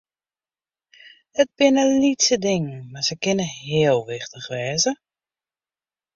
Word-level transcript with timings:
It 1.41 1.49
binne 1.57 1.83
lytse 2.01 2.35
dingen, 2.47 2.79
mar 2.91 3.03
se 3.07 3.15
kinne 3.23 3.47
heel 3.65 3.99
wichtich 4.09 4.47
wêze. 4.53 4.91